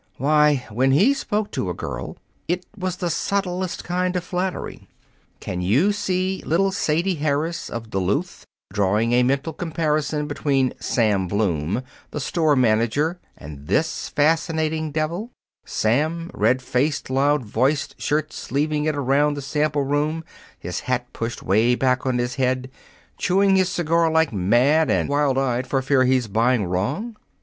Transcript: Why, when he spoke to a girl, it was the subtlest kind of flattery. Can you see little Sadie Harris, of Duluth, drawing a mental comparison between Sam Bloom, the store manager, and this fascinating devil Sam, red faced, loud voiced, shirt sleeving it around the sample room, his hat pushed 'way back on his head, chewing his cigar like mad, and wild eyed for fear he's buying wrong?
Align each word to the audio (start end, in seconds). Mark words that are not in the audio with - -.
Why, 0.17 0.65
when 0.71 0.93
he 0.93 1.13
spoke 1.13 1.51
to 1.51 1.69
a 1.69 1.75
girl, 1.75 2.17
it 2.47 2.65
was 2.75 2.95
the 2.95 3.11
subtlest 3.11 3.83
kind 3.83 4.15
of 4.15 4.23
flattery. 4.23 4.87
Can 5.39 5.61
you 5.61 5.91
see 5.91 6.41
little 6.43 6.71
Sadie 6.71 7.13
Harris, 7.21 7.69
of 7.69 7.91
Duluth, 7.91 8.43
drawing 8.73 9.13
a 9.13 9.21
mental 9.21 9.53
comparison 9.53 10.25
between 10.25 10.73
Sam 10.79 11.27
Bloom, 11.27 11.83
the 12.09 12.19
store 12.19 12.55
manager, 12.55 13.19
and 13.37 13.67
this 13.67 14.09
fascinating 14.09 14.89
devil 14.89 15.29
Sam, 15.65 16.31
red 16.33 16.63
faced, 16.63 17.11
loud 17.11 17.45
voiced, 17.45 18.01
shirt 18.01 18.31
sleeving 18.33 18.85
it 18.87 18.95
around 18.95 19.35
the 19.35 19.41
sample 19.43 19.83
room, 19.83 20.23
his 20.57 20.79
hat 20.79 21.13
pushed 21.13 21.43
'way 21.43 21.75
back 21.75 22.07
on 22.07 22.17
his 22.17 22.37
head, 22.41 22.71
chewing 23.19 23.55
his 23.55 23.69
cigar 23.69 24.09
like 24.09 24.33
mad, 24.33 24.89
and 24.89 25.09
wild 25.09 25.37
eyed 25.37 25.67
for 25.67 25.79
fear 25.83 26.05
he's 26.05 26.25
buying 26.27 26.65
wrong? 26.65 27.15